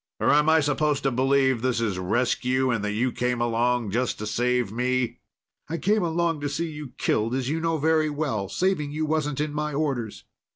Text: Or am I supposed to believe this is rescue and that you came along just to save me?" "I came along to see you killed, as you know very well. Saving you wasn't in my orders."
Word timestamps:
Or 0.19 0.31
am 0.31 0.49
I 0.49 0.61
supposed 0.61 1.03
to 1.03 1.11
believe 1.11 1.61
this 1.61 1.79
is 1.79 1.99
rescue 1.99 2.71
and 2.71 2.83
that 2.83 2.93
you 2.93 3.11
came 3.11 3.39
along 3.39 3.91
just 3.91 4.17
to 4.17 4.25
save 4.25 4.71
me?" 4.71 5.19
"I 5.69 5.77
came 5.77 6.01
along 6.01 6.41
to 6.41 6.49
see 6.49 6.71
you 6.71 6.93
killed, 6.97 7.35
as 7.35 7.49
you 7.49 7.59
know 7.59 7.77
very 7.77 8.09
well. 8.09 8.49
Saving 8.49 8.91
you 8.91 9.05
wasn't 9.05 9.39
in 9.39 9.53
my 9.53 9.73
orders." 9.73 10.23